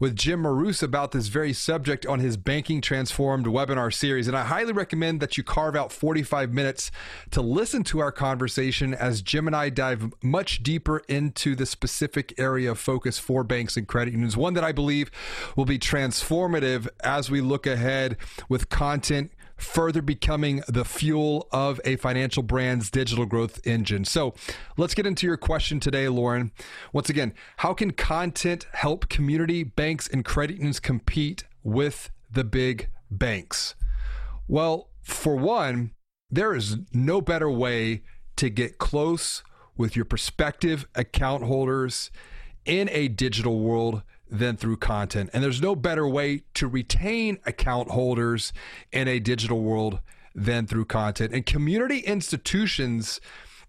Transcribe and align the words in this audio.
with 0.02 0.18
Jim 0.18 0.42
Marous 0.42 0.84
about 0.84 1.14
this 1.14 1.28
very 1.28 1.54
subject 1.54 2.06
on 2.06 2.20
his 2.20 2.36
Banking 2.36 2.82
Transformed 2.82 3.46
webinar 3.46 3.94
series. 3.94 4.28
And 4.28 4.36
I 4.36 4.44
highly 4.44 4.74
recommend 4.74 5.22
that 5.22 5.38
you 5.38 5.46
carve 5.46 5.78
out 5.78 5.94
45 5.94 6.52
minutes 6.52 6.92
to 7.32 7.42
listen 7.42 7.86
to 7.86 8.00
our 8.00 8.12
conversation 8.12 8.94
as 8.94 9.22
Jim 9.22 9.48
and 9.48 9.56
I 9.56 9.70
dive 9.70 10.14
much 10.22 10.62
deeper 10.62 11.02
into 11.08 11.56
the 11.56 11.66
specific 11.66 12.34
area 12.38 12.70
of 12.70 12.80
focus 12.80 13.18
for 13.18 13.46
banks 13.46 13.78
and 13.78 13.88
credit 13.88 14.12
unions, 14.12 14.36
one 14.36 14.56
that 14.56 14.66
I 14.66 14.74
believe 14.74 15.10
will 15.56 15.64
be 15.64 15.80
transformative 15.80 16.90
as 17.02 17.32
we 17.32 17.40
look 17.40 17.66
ahead 17.66 18.18
with 18.50 18.68
content 18.68 19.32
further 19.58 20.02
becoming 20.02 20.64
the 20.68 20.86
fuel 20.86 21.48
of 21.52 21.80
a 21.86 21.96
financial 21.96 22.44
brand's 22.44 22.90
digital 22.90 23.26
growth 23.26 23.60
engine. 23.66 24.06
So 24.06 24.34
let's 24.78 24.94
get 24.94 25.06
into 25.06 25.26
your 25.26 25.38
question 25.38 25.80
today, 25.80 26.08
Lauren. 26.10 26.52
Once 26.94 27.10
again, 27.10 27.34
how 27.58 27.74
can 27.74 27.92
content 27.92 28.68
help 28.74 29.10
community 29.10 29.64
banks 29.64 30.08
and 30.08 30.26
credit 30.26 30.58
unions 30.58 30.80
compete 30.80 31.46
with 31.64 32.10
the 32.32 32.44
big 32.44 32.90
banks? 33.10 33.76
Well, 34.48 34.90
for 35.02 35.36
one, 35.36 35.92
there 36.30 36.54
is 36.54 36.78
no 36.94 37.22
better 37.22 37.50
way 37.50 38.04
to 38.36 38.50
get 38.50 38.78
close 38.78 39.44
with 39.78 39.96
your 39.96 40.06
prospective 40.06 40.88
account 40.96 41.44
holders 41.44 42.12
in 42.66 42.90
a 42.92 43.08
digital 43.08 43.60
world 43.60 44.02
than 44.30 44.58
through 44.58 44.78
content. 44.78 45.30
And 45.34 45.44
there's 45.44 45.62
no 45.62 45.76
better 45.76 46.08
way 46.08 46.44
to 46.56 46.68
retain 46.68 47.40
account 47.46 47.92
holders 47.92 48.54
in 48.92 49.08
a 49.08 49.20
digital 49.20 49.62
world 49.62 50.00
than 50.34 50.68
through 50.68 50.86
content. 50.86 51.34
And 51.34 51.46
community 51.46 52.00
institutions, 52.00 53.22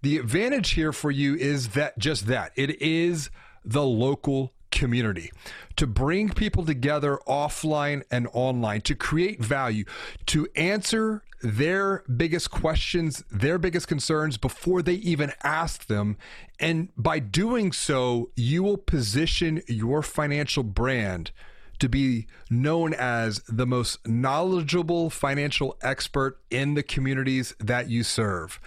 the 0.02 0.18
advantage 0.18 0.70
here 0.70 0.92
for 0.92 1.10
you 1.10 1.34
is 1.34 1.70
that 1.70 1.98
just 1.98 2.26
that 2.26 2.52
it 2.56 2.82
is 2.82 3.30
the 3.64 3.84
local 3.84 4.52
community 4.76 5.32
to 5.76 5.87
bring 5.87 6.28
people 6.28 6.64
together 6.64 7.19
offline 7.26 8.03
and 8.10 8.28
online 8.32 8.81
to 8.82 8.94
create 8.94 9.42
value 9.42 9.84
to 10.26 10.47
answer 10.54 11.22
their 11.42 12.03
biggest 12.16 12.50
questions, 12.50 13.25
their 13.31 13.59
biggest 13.59 13.88
concerns 13.88 14.36
before 14.36 14.82
they 14.82 14.94
even 14.94 15.32
ask 15.42 15.86
them. 15.86 16.16
And 16.59 16.88
by 16.97 17.19
doing 17.19 17.72
so, 17.72 18.31
you 18.36 18.62
will 18.62 18.78
position 18.78 19.62
your 19.66 20.03
financial 20.03 20.62
brand 20.62 21.31
to 21.78 21.88
be 21.88 22.26
known 22.48 22.94
as 22.94 23.42
the 23.48 23.66
most 23.66 24.06
knowledgeable 24.06 25.10
financial 25.10 25.76
expert 25.82 26.38
in 26.50 26.75
the 26.75 26.82
communities 26.82 27.54
that 27.60 27.91
you 27.91 28.03
serve. 28.03 28.59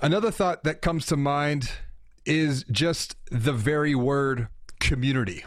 Another 0.00 0.30
thought 0.30 0.64
that 0.64 0.82
comes 0.82 1.06
to 1.06 1.16
mind 1.16 1.70
is 2.24 2.64
just 2.70 3.16
the 3.30 3.52
very 3.52 3.94
word 3.94 4.48
community. 4.82 5.44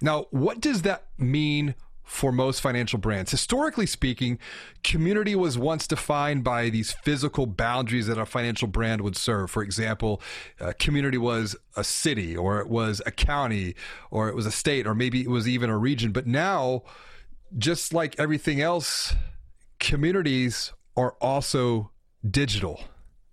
Now, 0.00 0.26
what 0.30 0.60
does 0.60 0.82
that 0.82 1.06
mean 1.16 1.74
for 2.12 2.30
most 2.30 2.60
financial 2.60 2.98
brands. 2.98 3.30
Historically 3.30 3.86
speaking, 3.86 4.38
community 4.84 5.34
was 5.34 5.56
once 5.56 5.86
defined 5.86 6.44
by 6.44 6.68
these 6.68 6.92
physical 6.92 7.46
boundaries 7.46 8.06
that 8.06 8.18
a 8.18 8.26
financial 8.26 8.68
brand 8.68 9.00
would 9.00 9.16
serve. 9.16 9.50
For 9.50 9.62
example, 9.62 10.20
uh, 10.60 10.74
community 10.78 11.16
was 11.16 11.56
a 11.74 11.82
city, 11.82 12.36
or 12.36 12.60
it 12.60 12.68
was 12.68 13.00
a 13.06 13.10
county, 13.10 13.74
or 14.10 14.28
it 14.28 14.34
was 14.34 14.44
a 14.44 14.50
state, 14.50 14.86
or 14.86 14.94
maybe 14.94 15.22
it 15.22 15.30
was 15.30 15.48
even 15.48 15.70
a 15.70 15.78
region. 15.78 16.12
But 16.12 16.26
now, 16.26 16.82
just 17.56 17.94
like 17.94 18.18
everything 18.18 18.60
else, 18.60 19.14
communities 19.78 20.72
are 20.96 21.12
also 21.20 21.92
digital. 22.28 22.82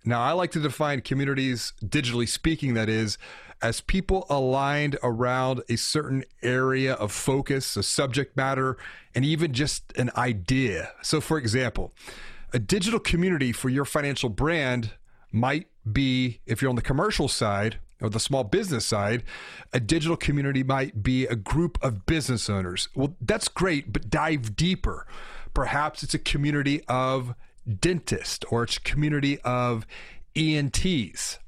Now, 0.06 0.22
I 0.22 0.32
like 0.32 0.52
to 0.52 0.60
define 0.60 1.02
communities, 1.02 1.74
digitally 1.84 2.26
speaking, 2.26 2.72
that 2.74 2.88
is, 2.88 3.18
as 3.62 3.80
people 3.80 4.26
aligned 4.30 4.98
around 5.02 5.62
a 5.68 5.76
certain 5.76 6.24
area 6.42 6.94
of 6.94 7.12
focus, 7.12 7.76
a 7.76 7.82
subject 7.82 8.36
matter, 8.36 8.76
and 9.14 9.24
even 9.24 9.52
just 9.52 9.92
an 9.96 10.10
idea. 10.16 10.92
So, 11.02 11.20
for 11.20 11.38
example, 11.38 11.92
a 12.52 12.58
digital 12.58 13.00
community 13.00 13.52
for 13.52 13.68
your 13.68 13.84
financial 13.84 14.28
brand 14.28 14.92
might 15.30 15.68
be, 15.90 16.40
if 16.46 16.60
you're 16.60 16.70
on 16.70 16.76
the 16.76 16.82
commercial 16.82 17.28
side 17.28 17.78
or 18.00 18.08
the 18.08 18.20
small 18.20 18.44
business 18.44 18.86
side, 18.86 19.22
a 19.72 19.80
digital 19.80 20.16
community 20.16 20.62
might 20.62 21.02
be 21.02 21.26
a 21.26 21.36
group 21.36 21.78
of 21.82 22.06
business 22.06 22.48
owners. 22.48 22.88
Well, 22.94 23.14
that's 23.20 23.48
great, 23.48 23.92
but 23.92 24.10
dive 24.10 24.56
deeper. 24.56 25.06
Perhaps 25.52 26.02
it's 26.02 26.14
a 26.14 26.18
community 26.18 26.82
of 26.88 27.34
dentists 27.80 28.44
or 28.50 28.64
it's 28.64 28.78
a 28.78 28.80
community 28.80 29.38
of 29.40 29.86
ENTs 30.34 31.38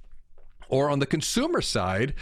or 0.72 0.88
on 0.88 0.98
the 1.00 1.06
consumer 1.06 1.60
side, 1.60 2.14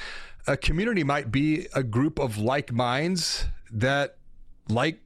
a 0.46 0.56
community 0.56 1.04
might 1.04 1.30
be 1.30 1.68
a 1.72 1.84
group 1.84 2.18
of 2.18 2.36
like 2.36 2.72
minds 2.72 3.46
that 3.70 4.16
like 4.68 5.00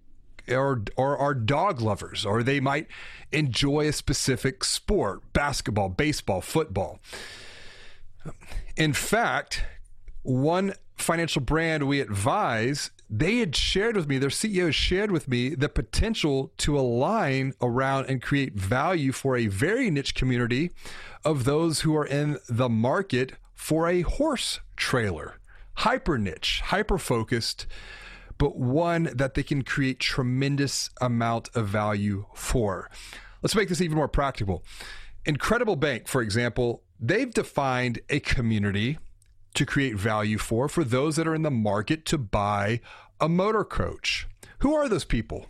or 0.49 0.83
or 0.97 1.17
are 1.19 1.35
dog 1.35 1.81
lovers, 1.81 2.25
or 2.25 2.43
they 2.43 2.59
might 2.59 2.87
enjoy 3.33 3.87
a 3.87 3.93
specific 3.93 4.65
sport, 4.65 5.21
basketball, 5.35 5.91
baseball, 5.91 6.41
football. 6.41 6.99
In 8.77 8.95
fact, 8.95 9.63
one 10.23 10.73
financial 10.97 11.43
brand 11.43 11.87
we 11.87 12.01
advise, 12.01 12.91
they 13.11 13.37
had 13.37 13.55
shared 13.55 13.97
with 13.97 14.09
me, 14.09 14.19
their 14.19 14.31
CEO 14.31 14.73
shared 14.73 15.11
with 15.11 15.29
me 15.29 15.51
the 15.51 15.69
potential 15.69 16.53
to 16.59 16.79
align 16.79 17.53
around 17.61 18.07
and 18.07 18.23
create 18.23 18.55
value 18.55 19.13
for 19.13 19.37
a 19.37 19.47
very 19.47 19.91
niche 19.91 20.15
community 20.15 20.71
of 21.25 21.45
those 21.45 21.81
who 21.81 21.97
are 21.97 22.07
in 22.07 22.39
the 22.49 22.69
market 22.69 23.33
for 23.55 23.89
a 23.89 24.03
horse 24.03 24.61
trailer, 24.77 25.39
hyper 25.75 26.19
niche, 26.19 26.63
hyper 26.67 26.99
focused, 26.99 27.67
but 28.39 28.57
one 28.57 29.05
that 29.15 29.35
they 29.35 29.43
can 29.43 29.63
create 29.63 30.01
tremendous 30.01 30.91
amount 31.01 31.51
of 31.55 31.69
value 31.69 32.27
for. 32.35 32.91
Let's 33.43 33.55
make 33.55 33.69
this 33.69 33.81
even 33.81 33.97
more 33.97 34.09
practical. 34.09 34.65
Incredible 35.25 35.77
Bank, 35.77 36.09
for 36.09 36.21
example, 36.21 36.83
they've 36.99 37.33
defined 37.33 38.01
a 38.09 38.21
community 38.21 38.99
to 39.55 39.67
create 39.67 39.97
value 39.97 40.39
for 40.39 40.69
for 40.69 40.85
those 40.85 41.17
that 41.17 41.27
are 41.27 41.35
in 41.35 41.43
the 41.43 41.51
market 41.51 42.05
to 42.07 42.19
buy 42.19 42.81
a 43.21 43.29
motor 43.29 43.65
coach. 43.65 44.27
Who 44.59 44.75
are 44.75 44.89
those 44.89 45.05
people? 45.05 45.47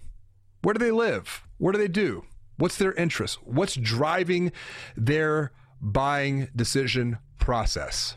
Where 0.62 0.74
do 0.74 0.78
they 0.78 0.90
live? 0.90 1.44
What 1.58 1.72
do 1.72 1.78
they 1.78 1.88
do? 1.88 2.24
What's 2.56 2.78
their 2.78 2.92
interest? 2.94 3.38
What's 3.44 3.74
driving 3.74 4.52
their 4.96 5.52
buying 5.80 6.48
decision 6.54 7.18
process? 7.38 8.16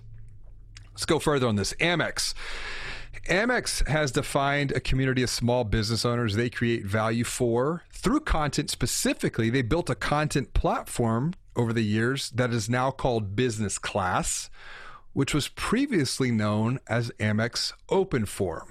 Let's 0.91 1.05
go 1.05 1.19
further 1.19 1.47
on 1.47 1.55
this. 1.55 1.73
Amex. 1.73 2.33
Amex 3.27 3.85
has 3.87 4.11
defined 4.11 4.71
a 4.71 4.79
community 4.79 5.21
of 5.21 5.29
small 5.29 5.63
business 5.63 6.05
owners 6.05 6.35
they 6.35 6.49
create 6.49 6.85
value 6.85 7.23
for 7.23 7.83
through 7.91 8.21
content 8.21 8.69
specifically. 8.69 9.49
They 9.49 9.61
built 9.61 9.89
a 9.89 9.95
content 9.95 10.53
platform 10.53 11.33
over 11.55 11.73
the 11.73 11.83
years 11.83 12.29
that 12.31 12.53
is 12.53 12.69
now 12.69 12.91
called 12.91 13.35
Business 13.35 13.77
Class, 13.77 14.49
which 15.17 15.33
was 15.33 15.47
previously 15.47 16.29
known 16.29 16.79
as 16.85 17.09
Amex 17.19 17.73
Open 17.89 18.23
Forum. 18.23 18.67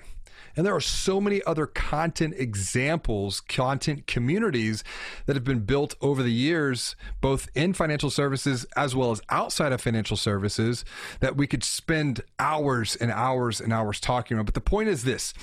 And 0.55 0.65
there 0.65 0.77
are 0.77 0.81
so 0.81 1.21
many 1.21 1.43
other 1.43 1.67
content 1.67 2.35
examples, 2.39 3.41
content 3.41 4.07
communities 4.07 4.85
that 5.27 5.35
have 5.35 5.43
been 5.43 5.65
built 5.65 5.97
over 6.01 6.23
the 6.23 6.31
years, 6.31 6.95
both 7.21 7.49
in 7.57 7.73
financial 7.73 8.11
services 8.11 8.65
as 8.77 8.95
well 8.95 9.11
as 9.11 9.21
outside 9.29 9.73
of 9.73 9.81
financial 9.81 10.17
services, 10.17 10.85
that 11.19 11.37
we 11.37 11.49
could 11.49 11.65
spend 11.65 12.21
hours 12.39 12.95
and 12.95 13.11
hours 13.11 13.61
and 13.61 13.73
hours 13.73 13.99
talking 13.99 14.37
about. 14.37 14.47
But 14.47 14.55
the 14.55 14.61
point 14.61 14.89
is 14.89 15.03
this 15.03 15.35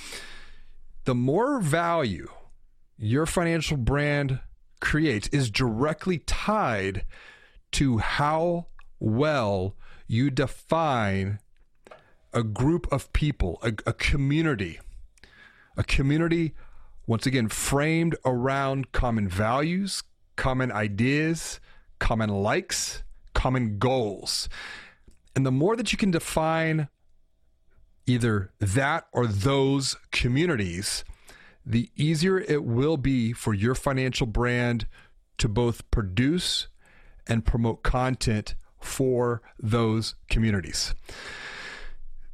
the 1.03 1.13
more 1.13 1.59
value 1.59 2.29
your 2.97 3.25
financial 3.25 3.75
brand 3.75 4.39
creates 4.79 5.27
is 5.33 5.51
directly 5.51 6.19
tied 6.19 7.03
to 7.73 7.97
how 7.97 8.67
well 9.01 9.75
you 10.07 10.29
define 10.29 11.39
a 12.33 12.43
group 12.43 12.91
of 12.91 13.11
people, 13.13 13.59
a, 13.61 13.73
a 13.85 13.93
community 13.93 14.79
a 15.77 15.83
community, 15.83 16.53
once 17.07 17.25
again, 17.25 17.47
framed 17.47 18.15
around 18.25 18.91
common 18.91 19.27
values, 19.27 20.03
common 20.35 20.71
ideas, 20.71 21.59
common 21.99 22.29
likes, 22.29 23.03
common 23.33 23.77
goals. 23.77 24.49
And 25.35 25.45
the 25.45 25.51
more 25.51 25.75
that 25.75 25.91
you 25.91 25.97
can 25.97 26.11
define 26.11 26.87
either 28.05 28.51
that 28.59 29.07
or 29.11 29.25
those 29.25 29.95
communities, 30.11 31.03
the 31.65 31.89
easier 31.95 32.39
it 32.39 32.63
will 32.63 32.97
be 32.97 33.33
for 33.33 33.53
your 33.53 33.75
financial 33.75 34.27
brand 34.27 34.85
to 35.37 35.47
both 35.47 35.89
produce 35.89 36.67
and 37.25 37.45
promote 37.45 37.83
content 37.83 38.55
for 38.83 39.41
those 39.59 40.15
communities. 40.29 40.93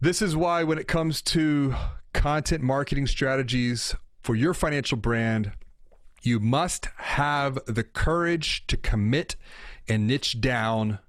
This 0.01 0.21
is 0.21 0.35
why, 0.35 0.63
when 0.63 0.77
it 0.77 0.87
comes 0.87 1.21
to 1.23 1.75
content 2.13 2.63
marketing 2.63 3.07
strategies 3.07 3.95
for 4.21 4.35
your 4.35 4.53
financial 4.53 4.97
brand, 4.97 5.51
you 6.21 6.39
must 6.39 6.87
have 6.97 7.59
the 7.65 7.83
courage 7.83 8.65
to 8.67 8.77
commit 8.77 9.35
and 9.87 10.07
niche 10.07 10.39
down 10.41 10.99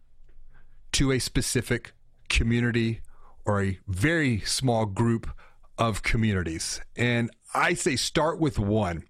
to 0.93 1.13
a 1.13 1.19
specific 1.19 1.93
community 2.29 3.01
or 3.45 3.63
a 3.63 3.79
very 3.87 4.41
small 4.41 4.87
group 4.87 5.31
of 5.79 6.03
communities. 6.03 6.81
And 6.97 7.31
I 7.55 7.75
say 7.75 7.97
start 7.97 8.39
with 8.39 8.59
one. 8.59 9.05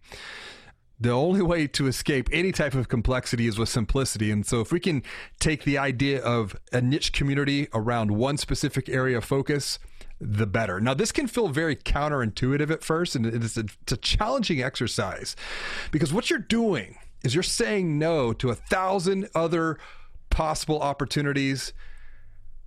The 1.00 1.10
only 1.10 1.40
way 1.40 1.66
to 1.66 1.86
escape 1.86 2.28
any 2.30 2.52
type 2.52 2.74
of 2.74 2.88
complexity 2.88 3.46
is 3.46 3.58
with 3.58 3.70
simplicity. 3.70 4.30
And 4.30 4.44
so, 4.44 4.60
if 4.60 4.70
we 4.70 4.78
can 4.78 5.02
take 5.38 5.64
the 5.64 5.78
idea 5.78 6.22
of 6.22 6.54
a 6.72 6.82
niche 6.82 7.14
community 7.14 7.68
around 7.72 8.10
one 8.10 8.36
specific 8.36 8.88
area 8.88 9.16
of 9.16 9.24
focus, 9.24 9.78
the 10.20 10.46
better. 10.46 10.78
Now, 10.78 10.92
this 10.92 11.12
can 11.12 11.26
feel 11.26 11.48
very 11.48 11.74
counterintuitive 11.74 12.70
at 12.70 12.84
first, 12.84 13.16
and 13.16 13.24
it's 13.24 13.56
a, 13.56 13.64
it's 13.82 13.92
a 13.92 13.96
challenging 13.96 14.62
exercise 14.62 15.34
because 15.90 16.12
what 16.12 16.28
you're 16.28 16.38
doing 16.38 16.98
is 17.24 17.34
you're 17.34 17.42
saying 17.42 17.98
no 17.98 18.34
to 18.34 18.50
a 18.50 18.54
thousand 18.54 19.30
other 19.34 19.78
possible 20.28 20.80
opportunities, 20.80 21.72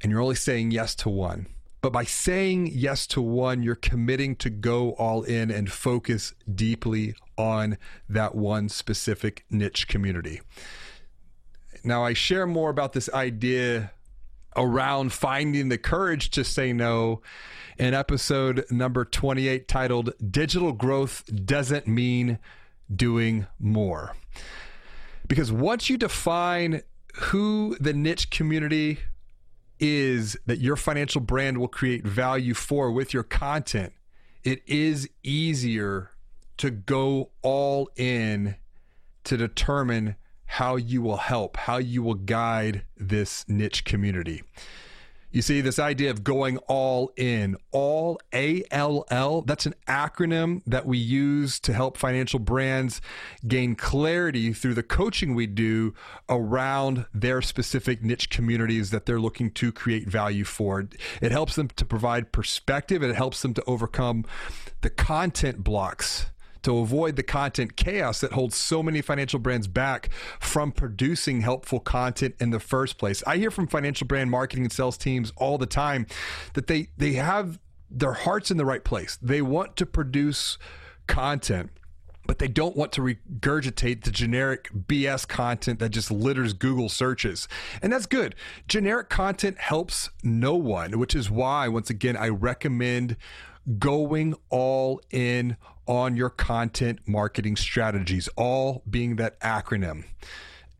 and 0.01 0.11
you're 0.11 0.21
only 0.21 0.35
saying 0.35 0.71
yes 0.71 0.95
to 0.95 1.09
one. 1.09 1.47
But 1.83 1.91
by 1.91 2.05
saying 2.05 2.67
yes 2.67 3.05
to 3.07 3.21
one, 3.21 3.61
you're 3.61 3.75
committing 3.75 4.37
to 4.37 4.49
go 4.49 4.91
all 4.91 5.23
in 5.23 5.51
and 5.51 5.69
focus 5.69 6.33
deeply 6.49 7.13
on 7.37 7.77
that 8.07 8.35
one 8.35 8.69
specific 8.69 9.43
niche 9.49 9.89
community. 9.89 10.39
Now, 11.83 12.05
I 12.05 12.13
share 12.13 12.47
more 12.47 12.69
about 12.69 12.93
this 12.93 13.09
idea 13.13 13.91
around 14.55 15.11
finding 15.11 15.67
the 15.67 15.77
courage 15.77 16.29
to 16.29 16.45
say 16.45 16.71
no 16.71 17.21
in 17.77 17.93
episode 17.93 18.63
number 18.71 19.03
28 19.03 19.67
titled 19.67 20.13
Digital 20.31 20.71
Growth 20.71 21.25
Doesn't 21.45 21.85
Mean 21.85 22.39
Doing 22.95 23.45
More. 23.59 24.15
Because 25.27 25.51
once 25.51 25.89
you 25.89 25.97
define 25.97 26.83
who 27.15 27.75
the 27.81 27.93
niche 27.93 28.29
community 28.29 28.99
is 29.85 30.37
that 30.45 30.59
your 30.59 30.77
financial 30.77 31.19
brand 31.19 31.57
will 31.57 31.67
create 31.67 32.07
value 32.07 32.53
for 32.53 32.89
with 32.89 33.13
your 33.13 33.21
content, 33.23 33.91
it 34.41 34.61
is 34.65 35.09
easier 35.23 36.11
to 36.55 36.71
go 36.71 37.31
all 37.41 37.89
in 37.97 38.55
to 39.25 39.35
determine 39.35 40.15
how 40.45 40.77
you 40.77 41.01
will 41.01 41.17
help, 41.17 41.57
how 41.57 41.75
you 41.77 42.01
will 42.01 42.13
guide 42.13 42.85
this 42.95 43.43
niche 43.49 43.83
community. 43.83 44.41
You 45.33 45.41
see, 45.41 45.61
this 45.61 45.79
idea 45.79 46.11
of 46.11 46.23
going 46.23 46.59
all 46.67 47.11
in, 47.17 47.57
all 47.71 48.21
A 48.35 48.63
L 48.69 49.03
L, 49.09 49.41
that's 49.41 49.65
an 49.65 49.73
acronym 49.87 50.61
that 50.67 50.85
we 50.85 50.99
use 50.99 51.59
to 51.61 51.73
help 51.73 51.97
financial 51.97 52.37
brands 52.37 53.01
gain 53.47 53.75
clarity 53.75 54.53
through 54.53 54.75
the 54.75 54.83
coaching 54.83 55.33
we 55.33 55.47
do 55.47 55.95
around 56.29 57.07
their 57.15 57.41
specific 57.41 58.03
niche 58.03 58.29
communities 58.29 58.91
that 58.91 59.07
they're 59.07 59.19
looking 59.19 59.49
to 59.53 59.71
create 59.71 60.07
value 60.07 60.43
for. 60.43 60.87
It 61.19 61.31
helps 61.31 61.55
them 61.55 61.67
to 61.69 61.83
provide 61.83 62.31
perspective, 62.31 63.01
it 63.01 63.15
helps 63.15 63.41
them 63.41 63.55
to 63.55 63.63
overcome 63.65 64.25
the 64.81 64.91
content 64.91 65.63
blocks 65.63 66.27
to 66.63 66.77
avoid 66.77 67.15
the 67.15 67.23
content 67.23 67.75
chaos 67.75 68.21
that 68.21 68.33
holds 68.33 68.55
so 68.55 68.81
many 68.81 69.01
financial 69.01 69.39
brands 69.39 69.67
back 69.67 70.09
from 70.39 70.71
producing 70.71 71.41
helpful 71.41 71.79
content 71.79 72.35
in 72.39 72.49
the 72.49 72.59
first 72.59 72.97
place. 72.97 73.23
I 73.27 73.37
hear 73.37 73.51
from 73.51 73.67
financial 73.67 74.07
brand 74.07 74.31
marketing 74.31 74.65
and 74.65 74.71
sales 74.71 74.97
teams 74.97 75.31
all 75.37 75.57
the 75.57 75.65
time 75.65 76.07
that 76.53 76.67
they 76.67 76.87
they 76.97 77.13
have 77.13 77.59
their 77.89 78.13
hearts 78.13 78.49
in 78.49 78.57
the 78.57 78.65
right 78.65 78.83
place. 78.83 79.17
They 79.21 79.41
want 79.41 79.75
to 79.77 79.85
produce 79.85 80.57
content 81.05 81.69
but 82.25 82.39
they 82.39 82.47
don't 82.47 82.75
want 82.75 82.91
to 82.93 83.01
regurgitate 83.01 84.03
the 84.03 84.11
generic 84.11 84.69
BS 84.73 85.27
content 85.27 85.79
that 85.79 85.89
just 85.89 86.09
litters 86.09 86.53
Google 86.53 86.89
searches. 86.89 87.47
And 87.81 87.91
that's 87.91 88.05
good. 88.05 88.35
Generic 88.67 89.09
content 89.09 89.57
helps 89.57 90.09
no 90.23 90.55
one, 90.55 90.99
which 90.99 91.15
is 91.15 91.29
why, 91.29 91.67
once 91.67 91.89
again, 91.89 92.15
I 92.15 92.29
recommend 92.29 93.17
going 93.79 94.35
all 94.49 95.01
in 95.11 95.57
on 95.87 96.15
your 96.15 96.29
content 96.29 96.99
marketing 97.05 97.55
strategies, 97.55 98.29
all 98.35 98.83
being 98.89 99.17
that 99.17 99.39
acronym. 99.41 100.05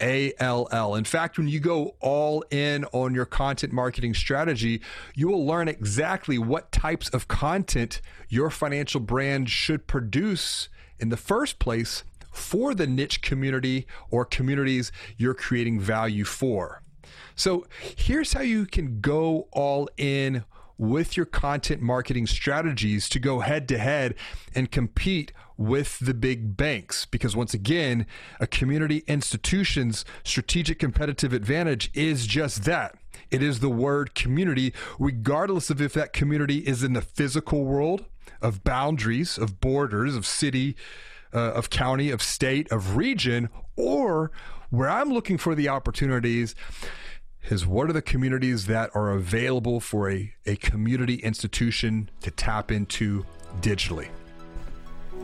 ALL. 0.02 0.96
In 0.96 1.06
fact, 1.06 1.38
when 1.38 1.48
you 1.48 1.60
go 1.60 1.96
all 2.02 2.44
in 2.52 2.84
on 2.92 3.14
your 3.14 3.26
content 3.26 3.72
marketing 3.72 4.14
strategy, 4.14 4.82
you 5.16 5.30
will 5.30 5.46
learn 5.46 5.68
exactly 5.70 6.38
what 6.38 6.72
types 6.72 7.08
of 7.10 7.28
content 7.28 8.02
your 8.28 8.50
financial 8.50 9.00
brand 9.00 9.50
should 9.50 9.88
produce 9.88 10.68
in 11.00 11.10
the 11.10 11.18
first 11.18 11.60
place 11.60 12.04
for 12.32 12.74
the 12.74 12.88
niche 12.88 13.22
community 13.22 13.86
or 14.10 14.26
communities 14.26 14.92
you're 15.18 15.34
creating 15.34 15.80
value 15.80 16.26
for. 16.26 16.82
So, 17.36 17.66
here's 17.96 18.34
how 18.34 18.42
you 18.42 18.66
can 18.66 19.00
go 19.00 19.48
all 19.52 19.90
in 19.98 20.44
with 20.78 21.16
your 21.16 21.26
content 21.26 21.82
marketing 21.82 22.28
strategies 22.28 23.08
to 23.10 23.20
go 23.20 23.40
head 23.40 23.68
to 23.70 23.78
head 23.78 24.16
and 24.56 24.72
compete 24.72 25.32
with 25.58 26.00
the 26.00 26.14
big 26.14 26.58
banks. 26.58 27.06
Because 27.06 27.36
once 27.36 27.54
again, 27.54 28.06
a 28.40 28.48
community 28.48 29.04
institution's 29.08 30.04
strategic 30.24 30.80
competitive 30.80 31.34
advantage 31.34 31.92
is 31.94 32.28
just 32.28 32.64
that. 32.66 32.96
It 33.30 33.42
is 33.42 33.60
the 33.60 33.70
word 33.70 34.16
community, 34.16 34.74
regardless 35.00 35.70
of 35.70 35.82
if 35.82 35.94
that 35.94 36.14
community 36.14 36.60
is 36.60 36.84
in 36.84 36.94
the 36.94 37.02
physical 37.02 37.64
world 37.64 38.06
of 38.42 38.64
boundaries, 38.64 39.38
of 39.38 39.60
borders, 39.60 40.16
of 40.16 40.26
city, 40.26 40.76
uh, 41.34 41.54
of 41.54 41.70
county, 41.70 42.12
of 42.12 42.22
state, 42.22 42.72
of 42.72 42.96
region, 42.96 43.50
or 43.76 44.32
where 44.70 44.90
I'm 44.90 45.12
looking 45.12 45.38
for 45.38 45.56
the 45.56 45.70
opportunities 45.70 46.56
is 47.50 47.66
what 47.66 47.90
are 47.90 47.94
the 47.94 48.02
communities 48.02 48.68
that 48.68 48.90
are 48.96 49.12
available 49.12 49.80
for 49.80 50.10
a, 50.10 50.34
a 50.46 50.56
community 50.56 51.16
institution 51.16 52.10
to 52.22 52.32
tap 52.32 52.72
into 52.72 53.26
digitally? 53.62 54.10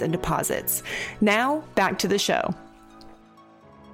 and 0.00 0.12
deposits. 0.12 0.82
Now, 1.20 1.64
back 1.74 1.98
to 2.00 2.08
the 2.08 2.18
show. 2.18 2.54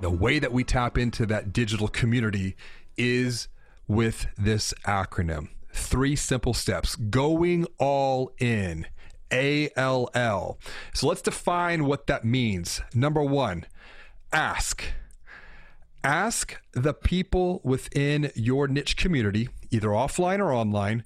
The 0.01 0.11
way 0.11 0.39
that 0.39 0.53
we 0.53 0.65
tap 0.65 0.99
into 0.99 1.27
that 1.27 1.53
digital 1.53 1.89
community 1.89 2.57
is 2.97 3.49
with 3.89 4.27
this 4.37 4.75
acronym. 4.87 5.49
Three 5.73 6.17
simple 6.17 6.55
steps 6.55 6.97
going 6.97 7.67
all 7.79 8.33
in. 8.39 8.87
ALL. 9.31 10.59
So 10.95 11.09
let's 11.09 11.23
define 11.23 11.85
what 11.85 12.07
that 12.07 12.25
means. 12.25 12.81
Number 12.95 13.23
one, 13.23 13.67
ask. 14.33 14.85
Ask 16.05 16.61
the 16.73 16.95
people 16.95 17.61
within 17.65 18.31
your 18.37 18.69
niche 18.69 18.97
community, 18.97 19.49
either 19.71 19.89
offline 19.89 20.39
or 20.39 20.53
online, 20.53 21.05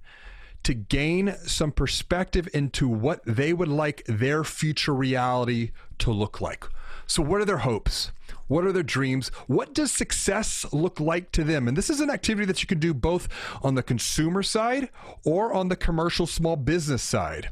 to 0.62 0.74
gain 0.74 1.34
some 1.46 1.72
perspective 1.72 2.48
into 2.52 2.88
what 2.88 3.20
they 3.24 3.52
would 3.52 3.68
like 3.68 4.04
their 4.06 4.44
future 4.44 4.94
reality 4.94 5.72
to 5.98 6.10
look 6.10 6.40
like. 6.40 6.64
So, 7.06 7.22
what 7.22 7.40
are 7.40 7.44
their 7.44 7.58
hopes? 7.58 8.12
What 8.46 8.64
are 8.64 8.72
their 8.72 8.82
dreams? 8.82 9.28
What 9.46 9.74
does 9.74 9.90
success 9.92 10.64
look 10.72 11.00
like 11.00 11.32
to 11.32 11.44
them? 11.44 11.66
And 11.66 11.76
this 11.76 11.90
is 11.90 12.00
an 12.00 12.10
activity 12.10 12.46
that 12.46 12.62
you 12.62 12.66
can 12.66 12.78
do 12.78 12.94
both 12.94 13.28
on 13.62 13.74
the 13.74 13.82
consumer 13.82 14.42
side 14.42 14.90
or 15.24 15.52
on 15.52 15.68
the 15.68 15.76
commercial 15.76 16.26
small 16.26 16.56
business 16.56 17.02
side. 17.02 17.50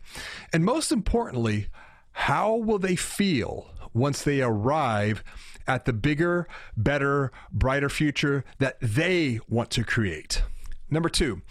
And 0.52 0.64
most 0.64 0.92
importantly, 0.92 1.68
how 2.12 2.54
will 2.54 2.78
they 2.78 2.96
feel 2.96 3.70
once 3.92 4.22
they 4.22 4.42
arrive 4.42 5.22
at 5.66 5.84
the 5.84 5.92
bigger, 5.92 6.48
better, 6.76 7.32
brighter 7.52 7.88
future 7.88 8.44
that 8.58 8.76
they 8.80 9.40
want 9.48 9.70
to 9.70 9.84
create? 9.84 10.42
Number 10.90 11.08
two, 11.08 11.42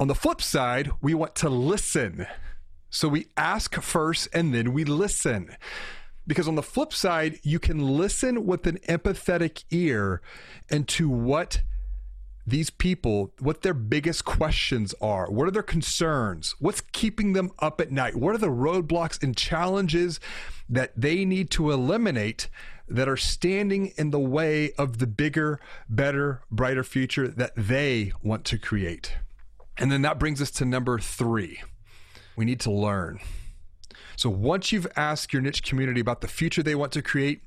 on 0.00 0.08
the 0.08 0.14
flip 0.14 0.40
side, 0.40 0.90
we 1.02 1.12
want 1.12 1.34
to 1.36 1.50
listen. 1.50 2.26
So 2.88 3.06
we 3.06 3.26
ask 3.36 3.74
first 3.82 4.28
and 4.32 4.54
then 4.54 4.72
we 4.72 4.82
listen. 4.82 5.54
Because 6.26 6.48
on 6.48 6.54
the 6.54 6.62
flip 6.62 6.94
side, 6.94 7.38
you 7.42 7.58
can 7.58 7.78
listen 7.78 8.46
with 8.46 8.66
an 8.66 8.78
empathetic 8.88 9.64
ear 9.70 10.22
into 10.70 11.10
what 11.10 11.60
these 12.46 12.70
people, 12.70 13.34
what 13.40 13.60
their 13.60 13.74
biggest 13.74 14.24
questions 14.24 14.94
are. 15.02 15.30
What 15.30 15.46
are 15.46 15.50
their 15.50 15.62
concerns? 15.62 16.54
What's 16.58 16.80
keeping 16.80 17.34
them 17.34 17.50
up 17.58 17.78
at 17.78 17.92
night? 17.92 18.16
What 18.16 18.34
are 18.34 18.38
the 18.38 18.48
roadblocks 18.48 19.22
and 19.22 19.36
challenges 19.36 20.18
that 20.66 20.92
they 20.96 21.26
need 21.26 21.50
to 21.50 21.70
eliminate 21.70 22.48
that 22.88 23.08
are 23.08 23.18
standing 23.18 23.92
in 23.98 24.12
the 24.12 24.18
way 24.18 24.72
of 24.78 24.96
the 24.96 25.06
bigger, 25.06 25.60
better, 25.90 26.40
brighter 26.50 26.84
future 26.84 27.28
that 27.28 27.52
they 27.54 28.12
want 28.22 28.46
to 28.46 28.56
create? 28.56 29.16
And 29.80 29.90
then 29.90 30.02
that 30.02 30.18
brings 30.18 30.40
us 30.42 30.50
to 30.52 30.64
number 30.64 30.98
three. 30.98 31.62
We 32.36 32.44
need 32.44 32.60
to 32.60 32.70
learn. 32.70 33.18
So 34.14 34.28
once 34.28 34.70
you've 34.70 34.86
asked 34.96 35.32
your 35.32 35.40
niche 35.40 35.62
community 35.62 36.00
about 36.00 36.20
the 36.20 36.28
future 36.28 36.62
they 36.62 36.74
want 36.74 36.92
to 36.92 37.02
create, 37.02 37.42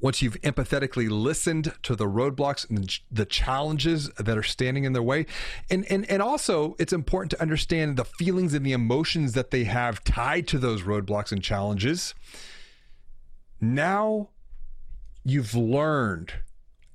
once 0.00 0.22
you've 0.22 0.40
empathetically 0.40 1.08
listened 1.08 1.72
to 1.82 1.94
the 1.94 2.06
roadblocks 2.06 2.68
and 2.68 2.98
the 3.12 3.24
challenges 3.24 4.08
that 4.18 4.36
are 4.36 4.42
standing 4.42 4.84
in 4.84 4.92
their 4.92 5.02
way 5.02 5.26
and, 5.68 5.84
and 5.90 6.10
and 6.10 6.22
also 6.22 6.74
it's 6.78 6.92
important 6.92 7.30
to 7.30 7.40
understand 7.40 7.96
the 7.96 8.04
feelings 8.04 8.54
and 8.54 8.64
the 8.64 8.72
emotions 8.72 9.34
that 9.34 9.50
they 9.50 9.64
have 9.64 10.02
tied 10.02 10.48
to 10.48 10.58
those 10.58 10.82
roadblocks 10.82 11.32
and 11.32 11.42
challenges 11.42 12.14
now 13.60 14.30
you've 15.22 15.54
learned 15.54 16.32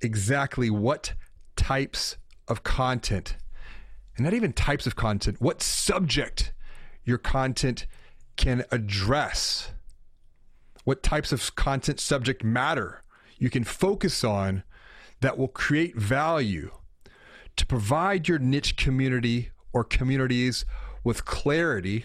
exactly 0.00 0.68
what 0.68 1.14
types 1.54 2.16
of 2.48 2.64
content 2.64 3.36
and 4.16 4.24
not 4.24 4.34
even 4.34 4.52
types 4.52 4.86
of 4.86 4.96
content 4.96 5.40
what 5.40 5.62
subject 5.62 6.52
your 7.04 7.18
content 7.18 7.86
can 8.36 8.64
address 8.70 9.72
what 10.84 11.02
types 11.02 11.32
of 11.32 11.54
content 11.54 12.00
subject 12.00 12.44
matter 12.44 13.02
you 13.38 13.50
can 13.50 13.64
focus 13.64 14.24
on 14.24 14.62
that 15.20 15.38
will 15.38 15.48
create 15.48 15.96
value 15.96 16.70
to 17.56 17.66
provide 17.66 18.28
your 18.28 18.38
niche 18.38 18.76
community 18.76 19.50
or 19.72 19.84
communities 19.84 20.64
with 21.04 21.24
clarity 21.24 22.04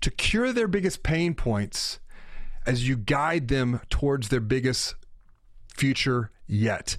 to 0.00 0.10
cure 0.10 0.52
their 0.52 0.68
biggest 0.68 1.02
pain 1.02 1.34
points 1.34 1.98
as 2.66 2.86
you 2.88 2.96
guide 2.96 3.48
them 3.48 3.80
towards 3.88 4.28
their 4.28 4.40
biggest 4.40 4.94
future 5.68 6.30
yet. 6.46 6.96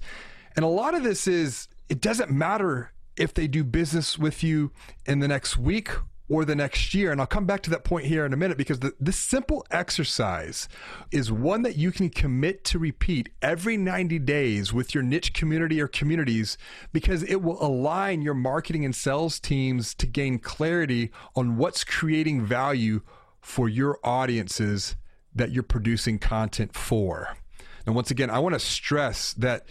And 0.56 0.64
a 0.64 0.68
lot 0.68 0.94
of 0.94 1.02
this 1.02 1.26
is 1.26 1.68
it 1.88 2.00
doesn't 2.00 2.30
matter 2.30 2.92
if 3.16 3.34
they 3.34 3.46
do 3.46 3.64
business 3.64 4.18
with 4.18 4.42
you 4.42 4.72
in 5.06 5.20
the 5.20 5.28
next 5.28 5.56
week 5.56 5.90
or 6.28 6.44
the 6.44 6.56
next 6.56 6.94
year. 6.94 7.12
And 7.12 7.20
I'll 7.20 7.26
come 7.26 7.44
back 7.44 7.62
to 7.64 7.70
that 7.70 7.84
point 7.84 8.06
here 8.06 8.24
in 8.24 8.32
a 8.32 8.36
minute 8.36 8.56
because 8.56 8.80
the, 8.80 8.94
this 8.98 9.16
simple 9.16 9.66
exercise 9.70 10.68
is 11.10 11.30
one 11.30 11.62
that 11.62 11.76
you 11.76 11.92
can 11.92 12.08
commit 12.08 12.64
to 12.64 12.78
repeat 12.78 13.28
every 13.42 13.76
90 13.76 14.18
days 14.20 14.72
with 14.72 14.94
your 14.94 15.02
niche 15.02 15.34
community 15.34 15.80
or 15.80 15.88
communities 15.88 16.56
because 16.92 17.22
it 17.24 17.42
will 17.42 17.62
align 17.62 18.22
your 18.22 18.34
marketing 18.34 18.84
and 18.84 18.94
sales 18.94 19.38
teams 19.38 19.94
to 19.94 20.06
gain 20.06 20.38
clarity 20.38 21.10
on 21.36 21.56
what's 21.56 21.84
creating 21.84 22.44
value 22.44 23.02
for 23.40 23.68
your 23.68 23.98
audiences 24.02 24.96
that 25.34 25.50
you're 25.50 25.62
producing 25.62 26.18
content 26.18 26.74
for. 26.74 27.36
And 27.84 27.94
once 27.94 28.10
again, 28.10 28.30
I 28.30 28.38
want 28.38 28.54
to 28.54 28.58
stress 28.58 29.34
that 29.34 29.66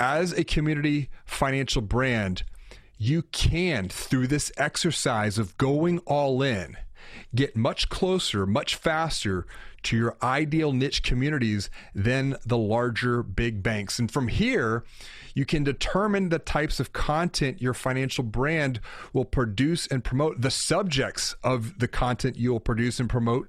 as 0.00 0.32
a 0.32 0.42
community 0.42 1.10
financial 1.24 1.82
brand, 1.82 2.42
you 3.02 3.22
can, 3.32 3.88
through 3.88 4.28
this 4.28 4.52
exercise 4.56 5.36
of 5.36 5.58
going 5.58 5.98
all 6.00 6.40
in, 6.40 6.76
get 7.34 7.56
much 7.56 7.88
closer, 7.88 8.46
much 8.46 8.76
faster 8.76 9.44
to 9.82 9.96
your 9.96 10.16
ideal 10.22 10.72
niche 10.72 11.02
communities 11.02 11.68
than 11.96 12.36
the 12.46 12.56
larger 12.56 13.24
big 13.24 13.60
banks. 13.60 13.98
And 13.98 14.08
from 14.08 14.28
here, 14.28 14.84
you 15.34 15.44
can 15.44 15.64
determine 15.64 16.28
the 16.28 16.38
types 16.38 16.78
of 16.78 16.92
content 16.92 17.60
your 17.60 17.74
financial 17.74 18.22
brand 18.22 18.78
will 19.12 19.24
produce 19.24 19.88
and 19.88 20.04
promote, 20.04 20.40
the 20.40 20.52
subjects 20.52 21.34
of 21.42 21.80
the 21.80 21.88
content 21.88 22.36
you'll 22.36 22.60
produce 22.60 23.00
and 23.00 23.10
promote, 23.10 23.48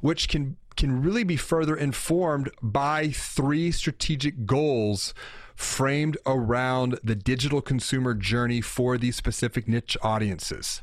which 0.00 0.28
can 0.28 0.56
can 0.74 1.02
really 1.02 1.22
be 1.22 1.36
further 1.36 1.76
informed 1.76 2.50
by 2.62 3.08
three 3.10 3.70
strategic 3.70 4.46
goals 4.46 5.12
framed 5.54 6.16
around 6.26 6.98
the 7.02 7.14
digital 7.14 7.60
consumer 7.60 8.14
journey 8.14 8.60
for 8.60 8.98
these 8.98 9.16
specific 9.16 9.68
niche 9.68 9.96
audiences. 10.02 10.82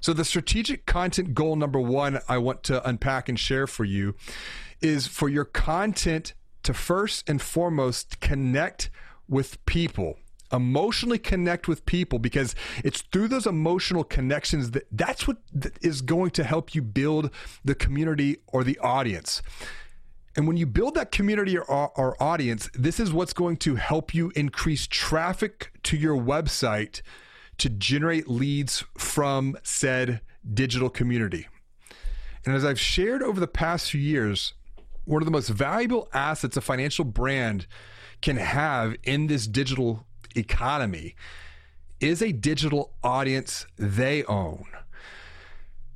So, 0.00 0.12
the 0.12 0.24
strategic 0.24 0.84
content 0.84 1.34
goal 1.34 1.56
number 1.56 1.80
one 1.80 2.18
I 2.28 2.38
want 2.38 2.64
to 2.64 2.86
unpack 2.88 3.28
and 3.28 3.38
share 3.38 3.66
for 3.66 3.84
you 3.84 4.14
is 4.80 5.06
for 5.06 5.28
your 5.28 5.44
content 5.44 6.34
to 6.64 6.74
first 6.74 7.28
and 7.28 7.40
foremost 7.40 8.20
connect 8.20 8.90
with 9.28 9.64
people 9.64 10.16
emotionally 10.52 11.18
connect 11.18 11.66
with 11.66 11.84
people 11.86 12.18
because 12.18 12.54
it's 12.84 13.00
through 13.00 13.28
those 13.28 13.46
emotional 13.46 14.04
connections 14.04 14.72
that 14.72 14.86
that's 14.92 15.26
what 15.26 15.38
is 15.80 16.02
going 16.02 16.30
to 16.30 16.44
help 16.44 16.74
you 16.74 16.82
build 16.82 17.30
the 17.64 17.74
community 17.74 18.36
or 18.48 18.62
the 18.62 18.78
audience 18.80 19.42
and 20.36 20.46
when 20.46 20.56
you 20.56 20.66
build 20.66 20.94
that 20.94 21.12
community 21.12 21.58
or, 21.58 21.64
or 21.68 22.22
audience, 22.22 22.70
this 22.74 22.98
is 22.98 23.12
what's 23.12 23.32
going 23.32 23.58
to 23.58 23.74
help 23.74 24.14
you 24.14 24.32
increase 24.34 24.86
traffic 24.86 25.72
to 25.84 25.96
your 25.96 26.16
website 26.16 27.02
to 27.58 27.68
generate 27.68 28.28
leads 28.28 28.84
from 28.96 29.56
said 29.62 30.20
digital 30.54 30.88
community. 30.88 31.48
And 32.44 32.54
as 32.54 32.64
I've 32.64 32.80
shared 32.80 33.22
over 33.22 33.38
the 33.38 33.46
past 33.46 33.90
few 33.90 34.00
years, 34.00 34.54
one 35.04 35.20
of 35.20 35.26
the 35.26 35.32
most 35.32 35.48
valuable 35.48 36.08
assets 36.12 36.56
a 36.56 36.60
financial 36.60 37.04
brand 37.04 37.66
can 38.20 38.36
have 38.36 38.96
in 39.02 39.26
this 39.26 39.46
digital 39.46 40.06
economy 40.34 41.14
is 42.00 42.22
a 42.22 42.32
digital 42.32 42.92
audience 43.04 43.66
they 43.76 44.24
own. 44.24 44.64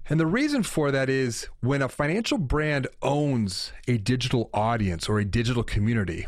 And 0.09 0.21
the 0.21 0.27
reason 0.27 0.63
for 0.63 0.91
that 0.93 1.09
is 1.09 1.49
when 1.61 1.83
a 1.83 1.89
financial 1.89 2.39
brand 2.39 2.87
owns 3.03 3.73
a 3.89 3.99
digital 3.99 4.51
audience 4.55 5.09
or 5.09 5.19
a 5.19 5.25
digital 5.25 5.65
community, 5.65 6.27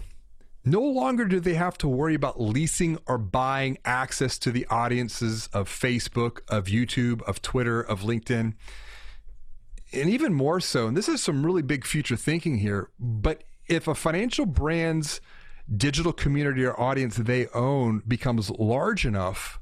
no 0.64 0.80
longer 0.80 1.24
do 1.24 1.38
they 1.38 1.54
have 1.54 1.78
to 1.78 1.88
worry 1.88 2.14
about 2.14 2.40
leasing 2.40 2.98
or 3.06 3.18
buying 3.18 3.78
access 3.84 4.38
to 4.40 4.50
the 4.50 4.66
audiences 4.66 5.48
of 5.52 5.68
Facebook, 5.68 6.40
of 6.48 6.64
YouTube, 6.64 7.22
of 7.22 7.40
Twitter, 7.40 7.80
of 7.80 8.00
LinkedIn. 8.00 8.54
And 9.92 10.10
even 10.10 10.34
more 10.34 10.60
so, 10.60 10.88
and 10.88 10.96
this 10.96 11.08
is 11.08 11.22
some 11.22 11.46
really 11.46 11.62
big 11.62 11.86
future 11.86 12.16
thinking 12.16 12.58
here, 12.58 12.90
but 12.98 13.44
if 13.68 13.86
a 13.86 13.94
financial 13.94 14.44
brand's 14.44 15.20
digital 15.74 16.12
community 16.12 16.64
or 16.64 16.78
audience 16.78 17.16
they 17.16 17.46
own 17.48 18.02
becomes 18.06 18.50
large 18.50 19.06
enough, 19.06 19.60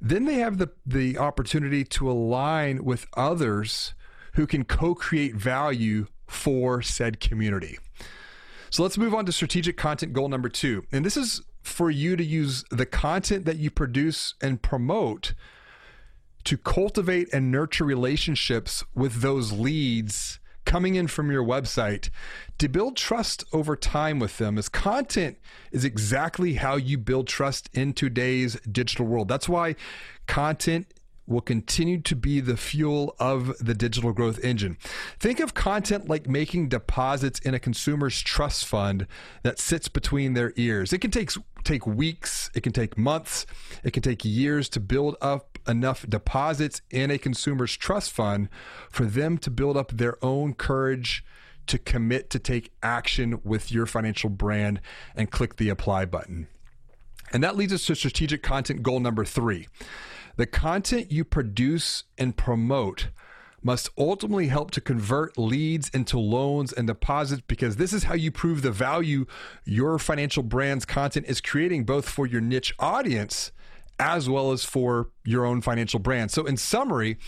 then 0.00 0.24
they 0.24 0.34
have 0.34 0.58
the, 0.58 0.70
the 0.86 1.18
opportunity 1.18 1.84
to 1.84 2.10
align 2.10 2.84
with 2.84 3.06
others 3.16 3.94
who 4.34 4.46
can 4.46 4.64
co 4.64 4.94
create 4.94 5.34
value 5.34 6.06
for 6.26 6.80
said 6.80 7.20
community. 7.20 7.78
So 8.70 8.82
let's 8.82 8.98
move 8.98 9.14
on 9.14 9.26
to 9.26 9.32
strategic 9.32 9.76
content 9.76 10.12
goal 10.12 10.28
number 10.28 10.48
two. 10.48 10.84
And 10.92 11.04
this 11.04 11.16
is 11.16 11.42
for 11.62 11.90
you 11.90 12.16
to 12.16 12.24
use 12.24 12.64
the 12.70 12.86
content 12.86 13.44
that 13.44 13.58
you 13.58 13.70
produce 13.70 14.34
and 14.40 14.62
promote 14.62 15.34
to 16.44 16.56
cultivate 16.56 17.28
and 17.32 17.50
nurture 17.50 17.84
relationships 17.84 18.82
with 18.94 19.20
those 19.20 19.52
leads 19.52 20.39
coming 20.64 20.94
in 20.94 21.06
from 21.06 21.30
your 21.30 21.44
website 21.44 22.10
to 22.58 22.68
build 22.68 22.96
trust 22.96 23.44
over 23.52 23.76
time 23.76 24.18
with 24.18 24.38
them 24.38 24.58
as 24.58 24.68
content 24.68 25.38
is 25.72 25.84
exactly 25.84 26.54
how 26.54 26.76
you 26.76 26.98
build 26.98 27.26
trust 27.26 27.68
in 27.72 27.92
today's 27.92 28.54
digital 28.60 29.06
world. 29.06 29.28
That's 29.28 29.48
why 29.48 29.76
content 30.26 30.92
will 31.30 31.40
continue 31.40 32.00
to 32.00 32.16
be 32.16 32.40
the 32.40 32.56
fuel 32.56 33.14
of 33.18 33.56
the 33.64 33.74
digital 33.74 34.12
growth 34.12 34.42
engine. 34.44 34.76
Think 35.18 35.40
of 35.40 35.54
content 35.54 36.08
like 36.08 36.28
making 36.28 36.68
deposits 36.68 37.38
in 37.40 37.54
a 37.54 37.58
consumer's 37.58 38.20
trust 38.20 38.66
fund 38.66 39.06
that 39.42 39.58
sits 39.58 39.88
between 39.88 40.34
their 40.34 40.52
ears. 40.56 40.92
It 40.92 40.98
can 40.98 41.10
take 41.10 41.30
take 41.62 41.86
weeks, 41.86 42.50
it 42.54 42.62
can 42.62 42.72
take 42.72 42.98
months, 42.98 43.46
it 43.84 43.92
can 43.92 44.02
take 44.02 44.24
years 44.24 44.68
to 44.70 44.80
build 44.80 45.16
up 45.20 45.49
enough 45.70 46.04
deposits 46.08 46.82
in 46.90 47.10
a 47.10 47.18
consumer's 47.18 47.76
trust 47.76 48.12
fund 48.12 48.48
for 48.90 49.04
them 49.04 49.38
to 49.38 49.50
build 49.50 49.76
up 49.76 49.92
their 49.92 50.22
own 50.24 50.54
courage 50.54 51.24
to 51.66 51.78
commit 51.78 52.30
to 52.30 52.38
take 52.38 52.72
action 52.82 53.40
with 53.44 53.70
your 53.70 53.86
financial 53.86 54.28
brand 54.28 54.80
and 55.14 55.30
click 55.30 55.56
the 55.56 55.68
apply 55.68 56.04
button. 56.04 56.48
And 57.32 57.44
that 57.44 57.56
leads 57.56 57.72
us 57.72 57.86
to 57.86 57.94
strategic 57.94 58.42
content 58.42 58.82
goal 58.82 59.00
number 59.00 59.24
3. 59.24 59.68
The 60.36 60.46
content 60.46 61.12
you 61.12 61.24
produce 61.24 62.04
and 62.18 62.36
promote 62.36 63.08
must 63.62 63.90
ultimately 63.98 64.48
help 64.48 64.70
to 64.72 64.80
convert 64.80 65.36
leads 65.38 65.90
into 65.90 66.18
loans 66.18 66.72
and 66.72 66.86
deposits 66.86 67.42
because 67.46 67.76
this 67.76 67.92
is 67.92 68.04
how 68.04 68.14
you 68.14 68.30
prove 68.30 68.62
the 68.62 68.70
value 68.70 69.26
your 69.64 69.98
financial 69.98 70.42
brand's 70.42 70.84
content 70.84 71.26
is 71.28 71.40
creating 71.40 71.84
both 71.84 72.08
for 72.08 72.26
your 72.26 72.40
niche 72.40 72.74
audience 72.78 73.52
as 74.00 74.30
well 74.30 74.50
as 74.50 74.64
for 74.64 75.10
your 75.24 75.44
own 75.44 75.60
financial 75.60 76.00
brand. 76.00 76.30
So 76.30 76.46
in 76.46 76.56
summary, 76.56 77.18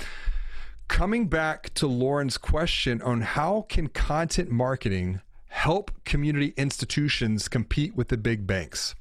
coming 0.88 1.28
back 1.28 1.72
to 1.74 1.86
Lauren's 1.86 2.38
question 2.38 3.02
on 3.02 3.20
how 3.20 3.66
can 3.68 3.88
content 3.88 4.50
marketing 4.50 5.20
help 5.48 5.90
community 6.04 6.54
institutions 6.56 7.46
compete 7.46 7.94
with 7.94 8.08
the 8.08 8.16
big 8.16 8.46
banks? 8.46 8.94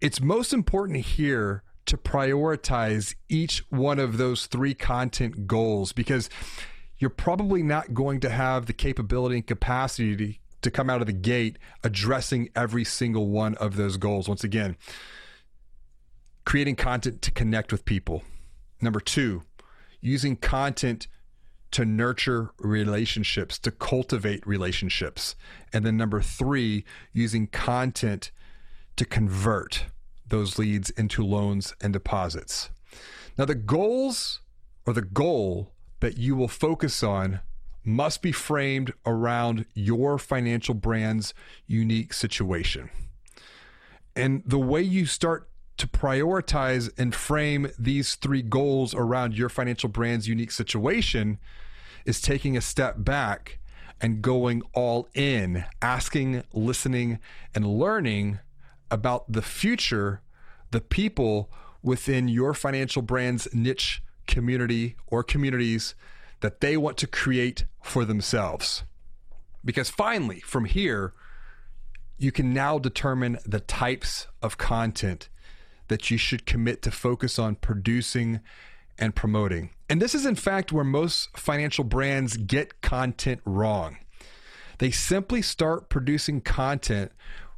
It's 0.00 0.20
most 0.20 0.54
important 0.54 1.04
here 1.04 1.62
to 1.84 1.96
prioritize 1.98 3.14
each 3.28 3.62
one 3.70 3.98
of 3.98 4.16
those 4.16 4.46
three 4.46 4.74
content 4.74 5.46
goals 5.46 5.92
because 5.92 6.30
you're 6.98 7.10
probably 7.10 7.62
not 7.62 7.92
going 7.92 8.18
to 8.20 8.30
have 8.30 8.64
the 8.64 8.72
capability 8.72 9.36
and 9.36 9.46
capacity 9.46 10.16
to, 10.16 10.38
to 10.62 10.70
come 10.70 10.88
out 10.88 11.02
of 11.02 11.06
the 11.06 11.12
gate 11.12 11.58
addressing 11.84 12.48
every 12.56 12.82
single 12.82 13.28
one 13.28 13.54
of 13.56 13.76
those 13.76 13.98
goals. 13.98 14.26
Once 14.26 14.42
again, 14.42 14.76
creating 16.46 16.76
content 16.76 17.20
to 17.20 17.30
connect 17.30 17.72
with 17.72 17.84
people. 17.84 18.22
Number 18.80 19.00
two, 19.00 19.42
using 20.00 20.36
content 20.36 21.08
to 21.72 21.84
nurture 21.84 22.52
relationships, 22.58 23.58
to 23.58 23.70
cultivate 23.72 24.46
relationships. 24.46 25.34
And 25.72 25.84
then 25.84 25.96
number 25.96 26.22
three, 26.22 26.84
using 27.12 27.48
content 27.48 28.30
to 28.94 29.04
convert 29.04 29.86
those 30.26 30.58
leads 30.58 30.88
into 30.90 31.26
loans 31.26 31.74
and 31.80 31.92
deposits. 31.92 32.70
Now, 33.36 33.44
the 33.44 33.56
goals 33.56 34.40
or 34.86 34.92
the 34.92 35.02
goal 35.02 35.72
that 36.00 36.16
you 36.16 36.36
will 36.36 36.48
focus 36.48 37.02
on 37.02 37.40
must 37.84 38.22
be 38.22 38.32
framed 38.32 38.92
around 39.04 39.66
your 39.74 40.16
financial 40.16 40.74
brand's 40.74 41.34
unique 41.66 42.12
situation. 42.12 42.88
And 44.14 44.42
the 44.46 44.58
way 44.58 44.82
you 44.82 45.06
start 45.06 45.48
to 45.76 45.86
prioritize 45.86 46.90
and 46.98 47.14
frame 47.14 47.70
these 47.78 48.14
three 48.14 48.42
goals 48.42 48.94
around 48.94 49.36
your 49.36 49.48
financial 49.48 49.88
brand's 49.88 50.28
unique 50.28 50.50
situation 50.50 51.38
is 52.04 52.20
taking 52.20 52.56
a 52.56 52.60
step 52.60 52.96
back 52.98 53.58
and 54.00 54.22
going 54.22 54.62
all 54.74 55.08
in, 55.14 55.64
asking, 55.82 56.42
listening, 56.52 57.18
and 57.54 57.66
learning 57.66 58.38
about 58.90 59.30
the 59.30 59.42
future, 59.42 60.22
the 60.70 60.80
people 60.80 61.50
within 61.82 62.28
your 62.28 62.54
financial 62.54 63.02
brand's 63.02 63.48
niche 63.54 64.02
community 64.26 64.96
or 65.06 65.22
communities 65.22 65.94
that 66.40 66.60
they 66.60 66.76
want 66.76 66.96
to 66.98 67.06
create 67.06 67.64
for 67.82 68.04
themselves. 68.04 68.84
Because 69.64 69.88
finally, 69.88 70.40
from 70.40 70.66
here, 70.66 71.14
you 72.18 72.32
can 72.32 72.52
now 72.52 72.78
determine 72.78 73.38
the 73.44 73.60
types 73.60 74.26
of 74.42 74.58
content 74.58 75.28
that 75.88 76.10
you 76.10 76.18
should 76.18 76.46
commit 76.46 76.82
to 76.82 76.90
focus 76.90 77.38
on 77.38 77.56
producing 77.56 78.40
and 78.98 79.14
promoting. 79.14 79.70
And 79.88 80.00
this 80.00 80.14
is, 80.14 80.26
in 80.26 80.34
fact, 80.34 80.72
where 80.72 80.84
most 80.84 81.36
financial 81.36 81.84
brands 81.84 82.36
get 82.36 82.80
content 82.80 83.40
wrong. 83.44 83.98
They 84.78 84.90
simply 84.90 85.42
start 85.42 85.88
producing 85.88 86.40
content 86.40 87.12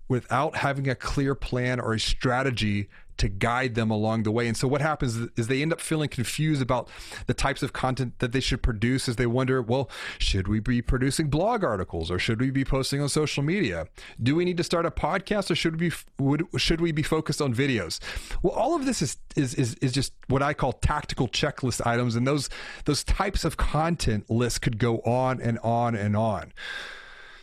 without 0.08 0.56
having 0.56 0.88
a 0.88 0.94
clear 0.94 1.34
plan 1.34 1.80
or 1.80 1.94
a 1.94 2.00
strategy 2.00 2.88
to 3.18 3.28
guide 3.28 3.74
them 3.74 3.90
along 3.90 4.22
the 4.22 4.30
way. 4.30 4.48
And 4.48 4.56
so 4.56 4.66
what 4.66 4.80
happens 4.80 5.16
is 5.36 5.48
they 5.48 5.62
end 5.62 5.72
up 5.72 5.80
feeling 5.80 6.08
confused 6.08 6.62
about 6.62 6.88
the 7.26 7.34
types 7.34 7.62
of 7.62 7.72
content 7.72 8.18
that 8.18 8.32
they 8.32 8.40
should 8.40 8.62
produce 8.62 9.08
as 9.08 9.16
they 9.16 9.26
wonder, 9.26 9.60
well, 9.60 9.90
should 10.18 10.48
we 10.48 10.60
be 10.60 10.80
producing 10.80 11.28
blog 11.28 11.62
articles 11.62 12.10
or 12.10 12.18
should 12.18 12.40
we 12.40 12.50
be 12.50 12.64
posting 12.64 13.00
on 13.00 13.08
social 13.08 13.42
media? 13.42 13.86
Do 14.22 14.34
we 14.34 14.44
need 14.44 14.56
to 14.56 14.64
start 14.64 14.86
a 14.86 14.90
podcast 14.90 15.50
or 15.50 15.54
should 15.54 15.80
we 15.80 15.90
be 15.90 15.94
would, 16.18 16.46
should 16.56 16.80
we 16.80 16.92
be 16.92 17.02
focused 17.02 17.42
on 17.42 17.54
videos? 17.54 17.98
Well, 18.42 18.54
all 18.54 18.74
of 18.74 18.86
this 18.86 19.02
is 19.02 19.16
is 19.36 19.54
is, 19.54 19.74
is 19.74 19.92
just 19.92 20.12
what 20.28 20.42
I 20.42 20.54
call 20.54 20.72
tactical 20.72 21.28
checklist 21.28 21.86
items 21.86 22.16
and 22.16 22.26
those 22.26 22.48
those 22.84 23.04
types 23.04 23.44
of 23.44 23.56
content 23.56 24.30
lists 24.30 24.58
could 24.58 24.78
go 24.78 24.98
on 25.00 25.40
and 25.40 25.58
on 25.60 25.94
and 25.94 26.16
on. 26.16 26.52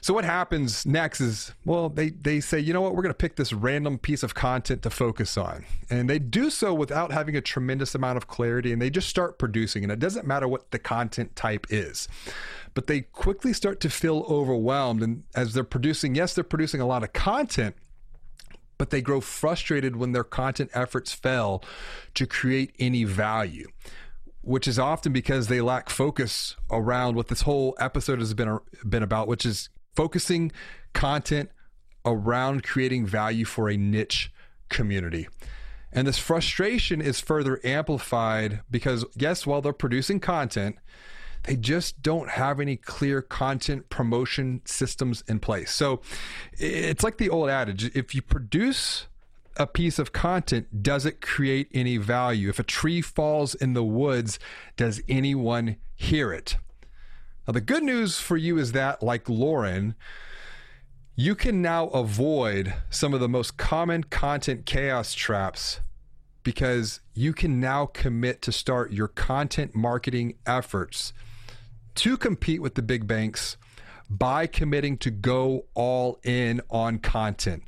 So 0.06 0.14
what 0.14 0.24
happens 0.24 0.86
next 0.86 1.20
is, 1.20 1.52
well, 1.66 1.90
they, 1.90 2.12
they 2.12 2.40
say, 2.40 2.60
you 2.60 2.74
know 2.74 2.82
what, 2.82 2.94
we're 2.94 3.02
going 3.02 3.10
to 3.10 3.18
pick 3.18 3.38
this 3.38 3.52
random 3.52 3.98
piece 3.98 4.22
of 4.22 4.36
content 4.36 4.84
to 4.84 4.92
focus 4.92 5.36
on. 5.36 5.66
And 5.90 6.08
they 6.08 6.20
do 6.20 6.52
so 6.52 6.76
without 6.76 7.12
having 7.12 7.36
a 7.36 7.42
tremendous 7.42 7.96
amount 7.96 8.18
of 8.18 8.28
clarity 8.28 8.72
and 8.72 8.80
they 8.80 8.92
just 8.92 9.10
start 9.10 9.40
producing. 9.40 9.82
And 9.82 9.92
it 9.92 9.98
doesn't 9.98 10.28
matter 10.28 10.48
what 10.48 10.70
the 10.70 10.78
content 10.78 11.36
type 11.36 11.66
is. 11.72 12.08
But 12.76 12.86
they 12.86 13.02
quickly 13.02 13.52
start 13.52 13.80
to 13.80 13.90
feel 13.90 14.28
overwhelmed. 14.30 15.02
And 15.02 15.24
as 15.34 15.56
they're 15.56 15.64
producing, 15.64 16.14
yes, 16.14 16.36
they're 16.36 16.44
producing 16.44 16.82
a 16.82 16.86
lot 16.86 17.02
of 17.02 17.12
content, 17.12 17.76
but 18.78 18.92
they 18.92 19.02
grow 19.02 19.22
frustrated 19.22 19.96
when 19.96 20.12
their 20.12 20.24
content 20.24 20.70
efforts 20.76 21.14
fail 21.14 21.64
to 22.14 22.28
create 22.28 22.76
any 22.78 23.06
value 23.06 23.70
which 24.42 24.68
is 24.68 24.78
often 24.78 25.12
because 25.12 25.48
they 25.48 25.60
lack 25.60 25.90
focus 25.90 26.56
around 26.70 27.16
what 27.16 27.30
this 27.30 27.42
whole 27.42 27.76
episode 27.80 28.20
has 28.20 28.36
been 28.36 28.60
been 28.88 29.02
about, 29.02 29.28
which 29.28 29.44
is 29.44 29.70
focusing 29.96 30.52
content 30.94 31.50
around 32.06 32.64
creating 32.64 33.06
value 33.06 33.46
for 33.46 33.70
a 33.70 33.78
niche 33.78 34.32
community. 34.70 35.28
And 35.92 36.08
this 36.08 36.18
frustration 36.18 37.02
is 37.02 37.22
further 37.22 37.60
amplified 37.64 38.62
because, 38.70 39.06
yes, 39.16 39.48
while 39.48 39.62
they're 39.62 39.74
producing 39.74 40.20
content, 40.20 40.78
they 41.44 41.56
just 41.56 42.02
don't 42.02 42.32
have 42.32 42.60
any 42.60 42.76
clear 42.76 43.22
content 43.22 43.90
promotion 43.90 44.62
systems 44.66 45.24
in 45.28 45.40
place. 45.40 45.72
So 45.72 46.02
it's 46.58 47.04
like 47.04 47.18
the 47.18 47.30
old 47.30 47.50
adage 47.50 47.96
if 47.96 48.14
you 48.14 48.22
produce 48.22 49.08
a 49.58 49.66
piece 49.66 50.00
of 50.00 50.12
content, 50.12 50.84
does 50.84 51.06
it 51.06 51.22
create 51.22 51.70
any 51.74 51.98
value? 51.98 52.50
If 52.50 52.60
a 52.60 52.64
tree 52.64 53.02
falls 53.02 53.56
in 53.56 53.74
the 53.74 53.84
woods, 53.84 54.38
does 54.76 55.02
anyone 55.08 55.78
hear 55.96 56.34
it? 56.34 56.58
Now, 57.48 57.52
the 57.52 57.62
good 57.62 57.84
news 57.84 58.20
for 58.20 58.38
you 58.38 58.58
is 58.58 58.72
that, 58.72 59.04
like 59.04 59.30
Lauren, 59.30 59.96
you 61.16 61.36
can 61.36 61.62
now 61.62 61.88
avoid 61.90 62.74
some 62.90 63.14
of 63.14 63.20
the 63.20 63.30
most 63.30 63.58
common 63.58 64.04
content 64.04 64.66
chaos 64.66 65.14
traps 65.14 65.80
because 66.42 67.02
you 67.14 67.34
can 67.34 67.60
now 67.60 67.86
commit 67.86 68.42
to 68.44 68.52
start 68.52 68.92
your 68.92 69.08
content 69.08 69.76
marketing 69.76 70.36
efforts 70.46 71.14
to 71.96 72.18
compete 72.18 72.62
with 72.62 72.76
the 72.76 72.82
big 72.82 73.08
banks 73.08 73.58
by 74.10 74.48
committing 74.48 74.98
to 74.98 75.12
go 75.12 75.66
all 75.76 76.20
in 76.24 76.62
on 76.70 76.98
content, 76.98 77.64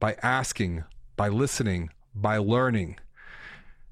by 0.00 0.16
asking, 0.22 0.84
by 1.16 1.28
listening, 1.28 1.90
by 2.14 2.36
learning. 2.36 2.98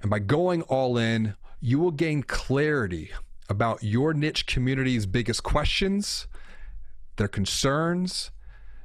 And 0.02 0.11
by 0.11 0.18
going 0.18 0.62
all 0.62 0.98
in, 0.98 1.35
you 1.61 1.79
will 1.79 1.90
gain 1.90 2.22
clarity 2.22 3.11
about 3.49 3.83
your 3.83 4.13
niche 4.13 4.47
community's 4.47 5.07
biggest 5.07 5.43
questions, 5.43 6.27
their 7.17 7.29
concerns, 7.29 8.31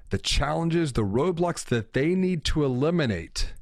the 0.09 0.17
challenges, 0.17 0.93
the 0.93 1.03
roadblocks 1.03 1.63
that 1.65 1.93
they 1.93 2.15
need 2.15 2.43
to 2.45 2.63
eliminate 2.63 3.53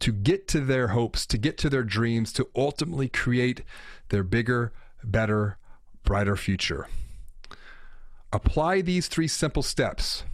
to 0.00 0.12
get 0.12 0.46
to 0.48 0.60
their 0.60 0.88
hopes, 0.88 1.26
to 1.26 1.38
get 1.38 1.58
to 1.58 1.68
their 1.68 1.82
dreams, 1.82 2.32
to 2.32 2.48
ultimately 2.54 3.08
create 3.08 3.62
their 4.10 4.22
bigger, 4.22 4.72
better, 5.02 5.58
brighter 6.04 6.36
future. 6.36 6.86
Apply 8.32 8.80
these 8.80 9.08
three 9.08 9.28
simple 9.28 9.62
steps 9.62 10.24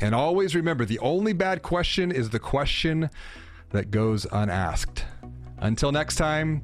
And 0.00 0.14
always 0.14 0.54
remember 0.54 0.84
the 0.84 1.00
only 1.00 1.32
bad 1.32 1.62
question 1.62 2.12
is 2.12 2.30
the 2.30 2.38
question 2.38 3.10
that 3.70 3.90
goes 3.90 4.26
unasked. 4.30 5.04
Until 5.58 5.90
next 5.90 6.14
time, 6.16 6.62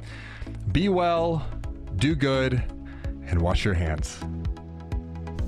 be 0.72 0.88
well, 0.88 1.44
do 1.96 2.14
good, 2.14 2.62
and 3.26 3.42
wash 3.42 3.64
your 3.64 3.74
hands. 3.74 4.20